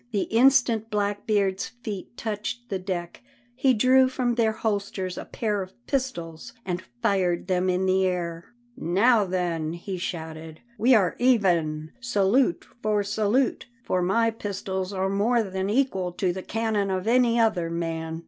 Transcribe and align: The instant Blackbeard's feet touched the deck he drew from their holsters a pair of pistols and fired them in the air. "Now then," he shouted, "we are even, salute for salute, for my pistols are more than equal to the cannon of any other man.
The 0.11 0.23
instant 0.33 0.89
Blackbeard's 0.89 1.67
feet 1.67 2.17
touched 2.17 2.69
the 2.69 2.79
deck 2.79 3.21
he 3.53 3.71
drew 3.75 4.09
from 4.09 4.33
their 4.33 4.53
holsters 4.53 5.15
a 5.15 5.25
pair 5.25 5.61
of 5.61 5.73
pistols 5.85 6.53
and 6.65 6.81
fired 7.03 7.45
them 7.45 7.69
in 7.69 7.85
the 7.85 8.07
air. 8.07 8.45
"Now 8.75 9.25
then," 9.25 9.73
he 9.73 9.99
shouted, 9.99 10.59
"we 10.79 10.95
are 10.95 11.15
even, 11.19 11.91
salute 11.99 12.65
for 12.81 13.03
salute, 13.03 13.67
for 13.83 14.01
my 14.01 14.31
pistols 14.31 14.91
are 14.91 15.07
more 15.07 15.43
than 15.43 15.69
equal 15.69 16.13
to 16.13 16.33
the 16.33 16.41
cannon 16.41 16.89
of 16.89 17.05
any 17.07 17.39
other 17.39 17.69
man. 17.69 18.19